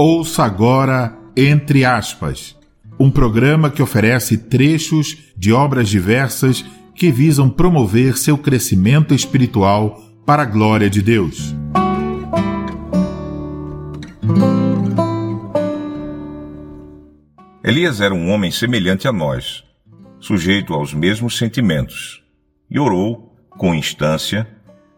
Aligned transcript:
Ouça 0.00 0.44
agora 0.44 1.18
Entre 1.36 1.84
Aspas, 1.84 2.56
um 3.00 3.10
programa 3.10 3.68
que 3.68 3.82
oferece 3.82 4.38
trechos 4.38 5.18
de 5.36 5.52
obras 5.52 5.88
diversas 5.88 6.64
que 6.94 7.10
visam 7.10 7.50
promover 7.50 8.16
seu 8.16 8.38
crescimento 8.38 9.12
espiritual 9.12 10.00
para 10.24 10.44
a 10.44 10.46
glória 10.46 10.88
de 10.88 11.02
Deus. 11.02 11.52
Elias 17.64 18.00
era 18.00 18.14
um 18.14 18.30
homem 18.30 18.52
semelhante 18.52 19.08
a 19.08 19.12
nós, 19.12 19.64
sujeito 20.20 20.74
aos 20.74 20.94
mesmos 20.94 21.36
sentimentos, 21.36 22.22
e 22.70 22.78
orou, 22.78 23.36
com 23.50 23.74
instância, 23.74 24.48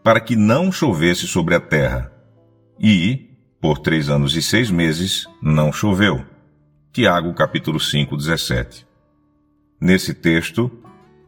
para 0.04 0.21
que 0.21 0.36
não 0.36 0.71
chovesse 0.71 1.26
sobre 1.26 1.54
a 1.54 1.61
terra. 1.61 2.12
E, 2.79 3.29
por 3.61 3.79
três 3.79 4.09
anos 4.09 4.35
e 4.35 4.43
seis 4.43 4.71
meses, 4.71 5.27
não 5.43 5.73
choveu. 5.73 6.25
Tiago 6.93 7.32
capítulo 7.35 7.79
5, 7.79 8.17
17. 8.17 8.86
Nesse 9.81 10.14
texto, 10.14 10.71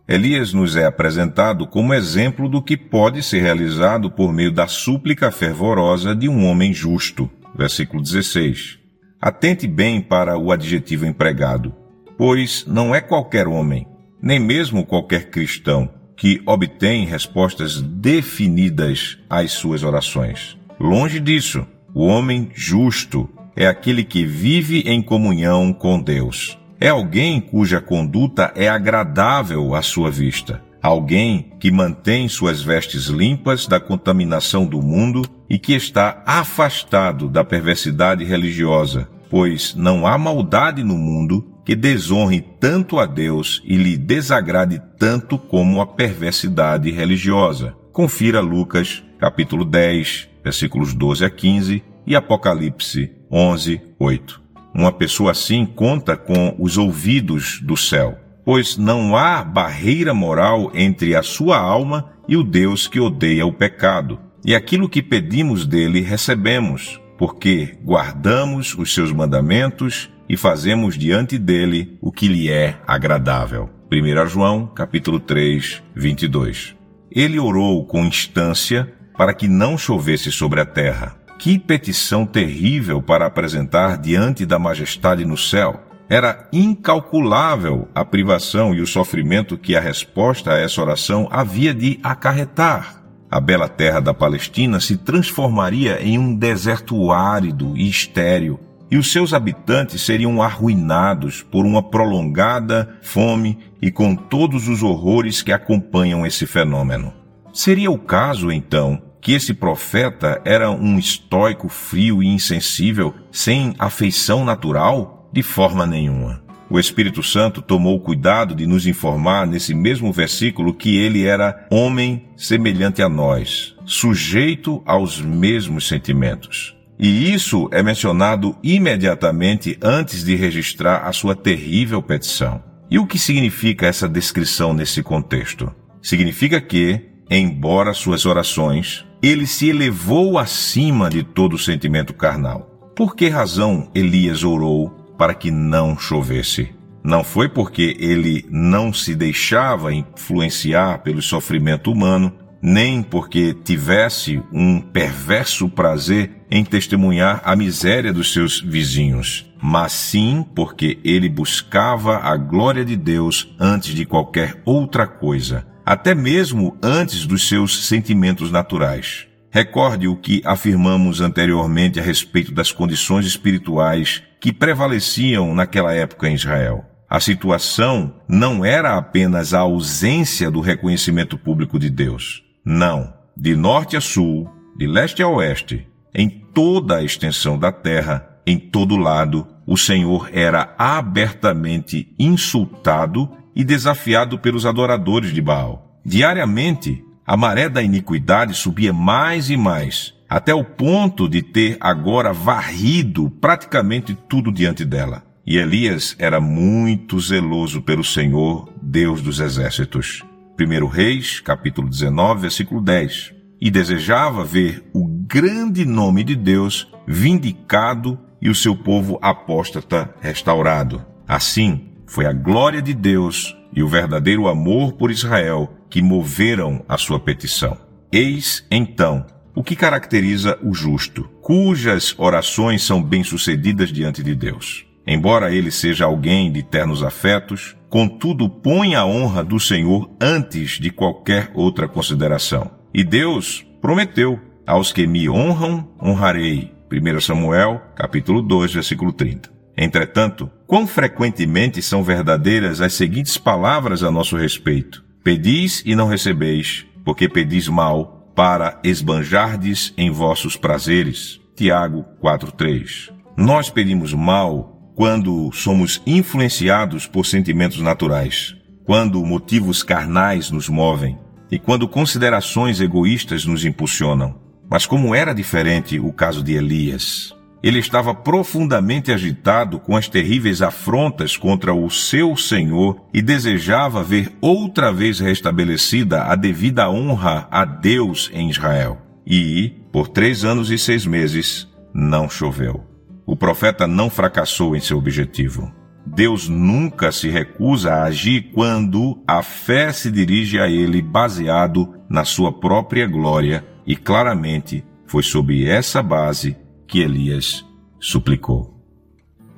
Elias 0.08 0.52
nos 0.52 0.74
é 0.74 0.84
apresentado 0.84 1.66
como 1.66 1.94
exemplo 1.94 2.48
do 2.48 2.62
que 2.62 2.76
pode 2.76 3.22
ser 3.22 3.40
realizado 3.40 4.10
por 4.10 4.32
meio 4.32 4.50
da 4.50 4.66
súplica 4.66 5.30
fervorosa 5.30 6.14
de 6.14 6.28
um 6.28 6.46
homem 6.46 6.72
justo. 6.72 7.30
Versículo 7.54 8.02
16. 8.02 8.78
Atente 9.20 9.68
bem 9.68 10.00
para 10.00 10.36
o 10.36 10.50
adjetivo 10.50 11.06
empregado, 11.06 11.72
pois 12.18 12.64
não 12.66 12.94
é 12.94 13.00
qualquer 13.00 13.46
homem, 13.46 13.86
nem 14.20 14.40
mesmo 14.40 14.84
qualquer 14.84 15.30
cristão, 15.30 15.88
que 16.16 16.42
obtém 16.44 17.04
respostas 17.04 17.80
definidas 17.80 19.18
às 19.30 19.52
suas 19.52 19.84
orações. 19.84 20.58
Longe 20.80 21.20
disso, 21.20 21.64
o 21.94 22.04
homem 22.06 22.50
justo 22.54 23.28
é 23.54 23.66
aquele 23.66 24.04
que 24.04 24.24
vive 24.24 24.80
em 24.86 25.02
comunhão 25.02 25.72
com 25.72 26.00
Deus 26.00 26.58
é 26.82 26.88
alguém 26.88 27.40
cuja 27.40 27.80
conduta 27.80 28.52
é 28.56 28.68
agradável 28.68 29.72
à 29.72 29.82
sua 29.82 30.10
vista. 30.10 30.60
Alguém 30.82 31.52
que 31.60 31.70
mantém 31.70 32.26
suas 32.28 32.60
vestes 32.60 33.06
limpas 33.06 33.68
da 33.68 33.78
contaminação 33.78 34.66
do 34.66 34.82
mundo 34.82 35.22
e 35.48 35.60
que 35.60 35.74
está 35.74 36.24
afastado 36.26 37.28
da 37.28 37.44
perversidade 37.44 38.24
religiosa, 38.24 39.08
pois 39.30 39.76
não 39.76 40.04
há 40.04 40.18
maldade 40.18 40.82
no 40.82 40.98
mundo 40.98 41.46
que 41.64 41.76
desonre 41.76 42.40
tanto 42.58 42.98
a 42.98 43.06
Deus 43.06 43.62
e 43.64 43.76
lhe 43.76 43.96
desagrade 43.96 44.82
tanto 44.98 45.38
como 45.38 45.80
a 45.80 45.86
perversidade 45.86 46.90
religiosa. 46.90 47.76
Confira 47.92 48.40
Lucas, 48.40 49.04
capítulo 49.20 49.64
10, 49.64 50.28
versículos 50.42 50.94
12 50.94 51.24
a 51.24 51.30
15 51.30 51.82
e 52.06 52.16
Apocalipse 52.16 53.12
11, 53.30 53.80
8. 53.98 54.42
Uma 54.74 54.92
pessoa 54.92 55.32
assim 55.32 55.66
conta 55.66 56.16
com 56.16 56.54
os 56.58 56.78
ouvidos 56.78 57.60
do 57.62 57.76
céu, 57.76 58.18
pois 58.44 58.76
não 58.76 59.16
há 59.16 59.44
barreira 59.44 60.14
moral 60.14 60.70
entre 60.74 61.14
a 61.14 61.22
sua 61.22 61.58
alma 61.58 62.12
e 62.28 62.36
o 62.36 62.42
Deus 62.42 62.86
que 62.86 62.98
odeia 62.98 63.46
o 63.46 63.52
pecado. 63.52 64.18
E 64.44 64.54
aquilo 64.54 64.88
que 64.88 65.02
pedimos 65.02 65.66
dele 65.66 66.00
recebemos, 66.00 67.00
porque 67.16 67.76
guardamos 67.84 68.74
os 68.74 68.92
seus 68.92 69.12
mandamentos 69.12 70.10
e 70.28 70.36
fazemos 70.36 70.96
diante 70.96 71.38
dele 71.38 71.96
o 72.00 72.10
que 72.10 72.26
lhe 72.26 72.50
é 72.50 72.78
agradável. 72.86 73.68
1 73.92 74.26
João, 74.26 74.66
capítulo 74.66 75.20
3, 75.20 75.82
22. 75.94 76.74
Ele 77.10 77.38
orou 77.38 77.84
com 77.84 78.04
instância 78.04 78.90
para 79.16 79.34
que 79.34 79.48
não 79.48 79.76
chovesse 79.76 80.30
sobre 80.30 80.60
a 80.60 80.66
terra. 80.66 81.16
Que 81.38 81.58
petição 81.58 82.24
terrível 82.24 83.02
para 83.02 83.26
apresentar 83.26 83.98
diante 83.98 84.46
da 84.46 84.58
majestade 84.58 85.24
no 85.24 85.36
céu! 85.36 85.80
Era 86.08 86.46
incalculável 86.52 87.88
a 87.94 88.04
privação 88.04 88.74
e 88.74 88.80
o 88.80 88.86
sofrimento 88.86 89.56
que 89.56 89.74
a 89.74 89.80
resposta 89.80 90.52
a 90.52 90.58
essa 90.58 90.80
oração 90.82 91.26
havia 91.30 91.72
de 91.72 91.98
acarretar. 92.02 93.02
A 93.30 93.40
bela 93.40 93.66
terra 93.66 93.98
da 93.98 94.12
Palestina 94.12 94.78
se 94.78 94.98
transformaria 94.98 96.02
em 96.02 96.18
um 96.18 96.36
deserto 96.36 97.10
árido 97.10 97.74
e 97.74 97.88
estéril, 97.88 98.60
e 98.90 98.98
os 98.98 99.10
seus 99.10 99.32
habitantes 99.32 100.02
seriam 100.02 100.42
arruinados 100.42 101.42
por 101.42 101.64
uma 101.64 101.82
prolongada 101.82 102.94
fome 103.00 103.58
e 103.80 103.90
com 103.90 104.14
todos 104.14 104.68
os 104.68 104.82
horrores 104.82 105.40
que 105.40 105.50
acompanham 105.50 106.26
esse 106.26 106.44
fenômeno. 106.44 107.21
Seria 107.52 107.90
o 107.90 107.98
caso, 107.98 108.50
então, 108.50 109.02
que 109.20 109.32
esse 109.32 109.52
profeta 109.52 110.40
era 110.44 110.70
um 110.70 110.98
estoico 110.98 111.68
frio 111.68 112.22
e 112.22 112.26
insensível, 112.26 113.14
sem 113.30 113.74
afeição 113.78 114.44
natural? 114.44 115.28
De 115.32 115.42
forma 115.42 115.86
nenhuma. 115.86 116.42
O 116.68 116.78
Espírito 116.78 117.22
Santo 117.22 117.60
tomou 117.60 118.00
cuidado 118.00 118.54
de 118.54 118.66
nos 118.66 118.86
informar 118.86 119.46
nesse 119.46 119.74
mesmo 119.74 120.10
versículo 120.10 120.72
que 120.72 120.96
ele 120.96 121.24
era 121.26 121.66
homem 121.70 122.24
semelhante 122.34 123.02
a 123.02 123.08
nós, 123.08 123.76
sujeito 123.84 124.82
aos 124.86 125.20
mesmos 125.20 125.86
sentimentos. 125.86 126.74
E 126.98 127.32
isso 127.32 127.68
é 127.72 127.82
mencionado 127.82 128.56
imediatamente 128.62 129.78
antes 129.82 130.24
de 130.24 130.34
registrar 130.34 131.06
a 131.06 131.12
sua 131.12 131.34
terrível 131.34 132.02
petição. 132.02 132.62
E 132.90 132.98
o 132.98 133.06
que 133.06 133.18
significa 133.18 133.86
essa 133.86 134.08
descrição 134.08 134.72
nesse 134.72 135.02
contexto? 135.02 135.70
Significa 136.00 136.60
que, 136.60 137.11
embora 137.38 137.94
suas 137.94 138.26
orações, 138.26 139.04
ele 139.22 139.46
se 139.46 139.68
elevou 139.68 140.38
acima 140.38 141.08
de 141.08 141.22
todo 141.22 141.56
sentimento 141.56 142.12
carnal. 142.12 142.92
Por 142.94 143.16
que 143.16 143.28
razão 143.28 143.90
Elias 143.94 144.44
orou 144.44 144.90
para 145.16 145.34
que 145.34 145.50
não 145.50 145.98
chovesse? 145.98 146.74
Não 147.02 147.24
foi 147.24 147.48
porque 147.48 147.96
ele 147.98 148.44
não 148.50 148.92
se 148.92 149.14
deixava 149.14 149.94
influenciar 149.94 150.98
pelo 150.98 151.22
sofrimento 151.22 151.90
humano, 151.90 152.32
nem 152.60 153.02
porque 153.02 153.54
tivesse 153.54 154.40
um 154.52 154.80
perverso 154.80 155.68
prazer 155.68 156.44
em 156.50 156.64
testemunhar 156.64 157.40
a 157.44 157.56
miséria 157.56 158.12
dos 158.12 158.32
seus 158.32 158.60
vizinhos, 158.60 159.50
mas 159.60 159.92
sim 159.92 160.46
porque 160.54 160.98
ele 161.02 161.28
buscava 161.28 162.18
a 162.18 162.36
glória 162.36 162.84
de 162.84 162.94
Deus 162.94 163.52
antes 163.58 163.94
de 163.94 164.04
qualquer 164.04 164.60
outra 164.64 165.06
coisa 165.06 165.71
até 165.84 166.14
mesmo 166.14 166.76
antes 166.82 167.26
dos 167.26 167.48
seus 167.48 167.86
sentimentos 167.86 168.50
naturais. 168.50 169.26
Recorde 169.50 170.08
o 170.08 170.16
que 170.16 170.40
afirmamos 170.44 171.20
anteriormente 171.20 172.00
a 172.00 172.02
respeito 172.02 172.52
das 172.52 172.72
condições 172.72 173.26
espirituais 173.26 174.22
que 174.40 174.52
prevaleciam 174.52 175.54
naquela 175.54 175.92
época 175.92 176.28
em 176.28 176.34
Israel. 176.34 176.84
A 177.08 177.20
situação 177.20 178.14
não 178.26 178.64
era 178.64 178.96
apenas 178.96 179.52
a 179.52 179.58
ausência 179.58 180.50
do 180.50 180.60
reconhecimento 180.60 181.36
público 181.36 181.78
de 181.78 181.90
Deus. 181.90 182.42
Não. 182.64 183.12
De 183.36 183.54
norte 183.54 183.96
a 183.96 184.00
sul, 184.00 184.50
de 184.76 184.86
leste 184.86 185.22
a 185.22 185.28
oeste, 185.28 185.86
em 186.14 186.28
toda 186.28 186.96
a 186.96 187.02
extensão 187.02 187.58
da 187.58 187.70
terra, 187.70 188.38
em 188.46 188.58
todo 188.58 188.96
lado, 188.96 189.46
o 189.66 189.76
Senhor 189.76 190.30
era 190.32 190.74
abertamente 190.78 192.14
insultado 192.18 193.30
e 193.54 193.64
desafiado 193.64 194.38
pelos 194.38 194.66
adoradores 194.66 195.32
de 195.32 195.40
Baal. 195.40 195.98
Diariamente, 196.04 197.04
a 197.26 197.36
maré 197.36 197.68
da 197.68 197.82
iniquidade 197.82 198.54
subia 198.54 198.92
mais 198.92 199.50
e 199.50 199.56
mais, 199.56 200.14
até 200.28 200.54
o 200.54 200.64
ponto 200.64 201.28
de 201.28 201.42
ter 201.42 201.76
agora 201.80 202.32
varrido 202.32 203.30
praticamente 203.40 204.16
tudo 204.28 204.50
diante 204.50 204.84
dela. 204.84 205.22
E 205.46 205.58
Elias 205.58 206.16
era 206.18 206.40
muito 206.40 207.20
zeloso 207.20 207.82
pelo 207.82 208.04
Senhor, 208.04 208.72
Deus 208.80 209.20
dos 209.20 209.40
exércitos. 209.40 210.24
1 210.58 210.86
Reis, 210.86 211.40
capítulo 211.40 211.88
19, 211.88 212.42
versículo 212.42 212.80
10. 212.80 213.34
E 213.60 213.70
desejava 213.70 214.44
ver 214.44 214.88
o 214.94 215.06
grande 215.06 215.84
nome 215.84 216.24
de 216.24 216.34
Deus 216.36 216.88
vindicado 217.06 218.18
e 218.40 218.48
o 218.48 218.54
seu 218.54 218.76
povo 218.76 219.18
apóstata 219.20 220.14
restaurado. 220.20 221.04
Assim, 221.26 221.91
foi 222.12 222.26
a 222.26 222.32
glória 222.32 222.82
de 222.82 222.92
Deus 222.92 223.56
e 223.74 223.82
o 223.82 223.88
verdadeiro 223.88 224.46
amor 224.46 224.92
por 224.92 225.10
Israel 225.10 225.72
que 225.88 226.02
moveram 226.02 226.84
a 226.86 226.98
sua 226.98 227.18
petição. 227.18 227.78
Eis, 228.12 228.66
então, 228.70 229.24
o 229.54 229.64
que 229.64 229.74
caracteriza 229.74 230.58
o 230.62 230.74
justo, 230.74 231.24
cujas 231.40 232.14
orações 232.18 232.82
são 232.82 233.02
bem-sucedidas 233.02 233.90
diante 233.90 234.22
de 234.22 234.34
Deus. 234.34 234.84
Embora 235.06 235.54
ele 235.54 235.70
seja 235.70 236.04
alguém 236.04 236.52
de 236.52 236.62
ternos 236.62 237.02
afetos, 237.02 237.74
contudo 237.88 238.46
põe 238.46 238.94
a 238.94 239.06
honra 239.06 239.42
do 239.42 239.58
Senhor 239.58 240.10
antes 240.20 240.72
de 240.72 240.90
qualquer 240.90 241.50
outra 241.54 241.88
consideração. 241.88 242.70
E 242.92 243.02
Deus 243.02 243.64
prometeu: 243.80 244.38
aos 244.66 244.92
que 244.92 245.06
me 245.06 245.30
honram, 245.30 245.88
honrarei. 246.00 246.74
1 246.92 247.20
Samuel, 247.22 247.80
capítulo 247.96 248.42
2, 248.42 248.74
versículo 248.74 249.14
30. 249.14 249.61
Entretanto, 249.76 250.50
quão 250.66 250.86
frequentemente 250.86 251.80
são 251.80 252.02
verdadeiras 252.02 252.80
as 252.80 252.92
seguintes 252.94 253.38
palavras 253.38 254.02
a 254.02 254.10
nosso 254.10 254.36
respeito: 254.36 255.04
Pedis 255.24 255.82
e 255.86 255.94
não 255.94 256.06
recebeis, 256.06 256.86
porque 257.04 257.28
pedis 257.28 257.68
mal, 257.68 258.32
para 258.34 258.80
esbanjardes 258.82 259.92
em 259.96 260.10
vossos 260.10 260.56
prazeres. 260.56 261.40
Tiago 261.54 262.04
4:3. 262.20 263.10
Nós 263.36 263.70
pedimos 263.70 264.12
mal 264.12 264.92
quando 264.94 265.50
somos 265.52 266.02
influenciados 266.06 267.06
por 267.06 267.24
sentimentos 267.24 267.80
naturais, 267.80 268.54
quando 268.84 269.24
motivos 269.24 269.82
carnais 269.82 270.50
nos 270.50 270.68
movem 270.68 271.18
e 271.50 271.58
quando 271.58 271.88
considerações 271.88 272.80
egoístas 272.80 273.44
nos 273.44 273.64
impulsionam. 273.64 274.40
Mas 274.70 274.86
como 274.86 275.14
era 275.14 275.34
diferente 275.34 275.98
o 275.98 276.12
caso 276.12 276.42
de 276.42 276.54
Elias? 276.54 277.34
Ele 277.62 277.78
estava 277.78 278.12
profundamente 278.12 279.12
agitado 279.12 279.78
com 279.78 279.96
as 279.96 280.08
terríveis 280.08 280.60
afrontas 280.60 281.36
contra 281.36 281.72
o 281.72 281.88
seu 281.88 282.36
Senhor 282.36 283.06
e 283.14 283.22
desejava 283.22 284.02
ver 284.02 284.32
outra 284.40 284.92
vez 284.92 285.20
restabelecida 285.20 286.24
a 286.24 286.34
devida 286.34 286.90
honra 286.90 287.46
a 287.50 287.64
Deus 287.64 288.28
em 288.34 288.50
Israel. 288.50 289.00
E, 289.24 289.72
por 289.92 290.08
três 290.08 290.44
anos 290.44 290.70
e 290.70 290.78
seis 290.78 291.06
meses, 291.06 291.68
não 291.94 292.28
choveu. 292.28 292.84
O 293.24 293.36
profeta 293.36 293.86
não 293.86 294.10
fracassou 294.10 294.74
em 294.74 294.80
seu 294.80 294.98
objetivo. 294.98 295.72
Deus 296.04 296.48
nunca 296.48 297.12
se 297.12 297.28
recusa 297.28 297.92
a 297.92 298.02
agir 298.04 298.50
quando 298.52 299.22
a 299.24 299.40
fé 299.40 299.92
se 299.92 300.10
dirige 300.10 300.58
a 300.58 300.68
ele 300.68 301.00
baseado 301.00 301.94
na 302.10 302.24
sua 302.24 302.52
própria 302.52 303.06
glória, 303.06 303.64
e 303.86 303.94
claramente 303.94 304.84
foi 305.06 305.22
sob 305.22 305.64
essa 305.64 306.02
base 306.02 306.56
que 306.92 307.00
Elias 307.00 307.64
suplicou. 307.98 308.78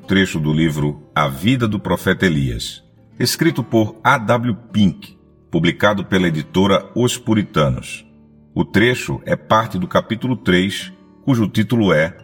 Trecho 0.07 0.39
do 0.39 0.53
livro 0.53 1.03
A 1.13 1.27
Vida 1.27 1.67
do 1.67 1.81
Profeta 1.81 2.25
Elias, 2.25 2.85
escrito 3.19 3.65
por 3.65 3.99
A. 4.05 4.17
W. 4.19 4.55
Pink, 4.73 5.19
publicado 5.51 6.05
pela 6.05 6.29
editora 6.29 6.89
Os 6.95 7.19
Puritanos. 7.19 8.07
O 8.55 8.65
trecho 8.65 9.21
é 9.27 9.35
parte 9.35 9.81
do 9.81 9.89
capítulo 9.89 10.37
3, 10.37 10.93
cujo 11.25 11.49
título 11.49 11.93
é 11.93 12.17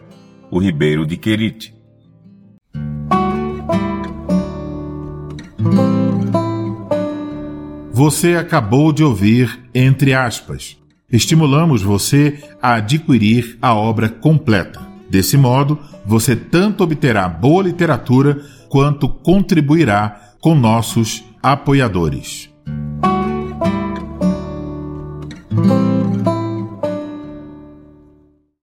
O 0.49 0.59
Ribeiro 0.59 1.05
de 1.05 1.17
Querite. 1.17 1.75
Você 7.91 8.35
acabou 8.35 8.93
de 8.93 9.03
ouvir 9.03 9.59
Entre 9.75 10.13
aspas. 10.13 10.77
Estimulamos 11.11 11.81
você 11.81 12.41
a 12.61 12.75
adquirir 12.75 13.57
a 13.61 13.75
obra 13.75 14.07
completa. 14.07 14.90
Desse 15.11 15.35
modo, 15.35 15.77
você 16.05 16.37
tanto 16.37 16.85
obterá 16.85 17.27
boa 17.27 17.63
literatura 17.63 18.41
quanto 18.69 19.09
contribuirá 19.09 20.35
com 20.39 20.55
nossos 20.55 21.21
apoiadores. 21.43 22.50